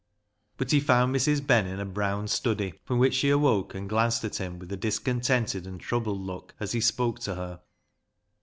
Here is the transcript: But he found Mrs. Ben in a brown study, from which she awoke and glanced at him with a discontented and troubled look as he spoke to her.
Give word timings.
But 0.57 0.71
he 0.71 0.79
found 0.79 1.15
Mrs. 1.15 1.45
Ben 1.45 1.67
in 1.67 1.79
a 1.79 1.85
brown 1.85 2.27
study, 2.27 2.73
from 2.85 2.97
which 2.97 3.13
she 3.13 3.29
awoke 3.29 3.75
and 3.75 3.87
glanced 3.87 4.23
at 4.23 4.37
him 4.37 4.57
with 4.57 4.71
a 4.71 4.75
discontented 4.75 5.67
and 5.67 5.79
troubled 5.79 6.21
look 6.21 6.55
as 6.59 6.71
he 6.71 6.81
spoke 6.81 7.19
to 7.19 7.35
her. 7.35 7.61